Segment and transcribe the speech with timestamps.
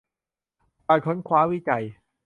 [0.87, 1.83] การค้นคว้าวิจัย